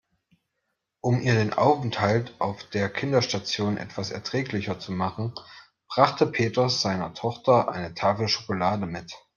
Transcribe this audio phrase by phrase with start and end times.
[1.01, 5.35] Um ihr den Aufenthalt auf der Kinderstation etwas erträglicher zu machen,
[5.87, 9.13] brachte Peter seiner Tochter eine Tafel Schokolade mit.